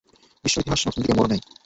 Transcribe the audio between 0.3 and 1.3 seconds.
বিশ্ব-ইতিহাস নতুন দিকে মোড়